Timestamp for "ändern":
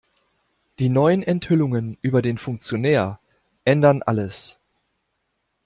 3.65-4.01